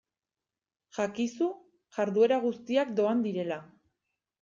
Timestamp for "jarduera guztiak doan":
2.01-3.27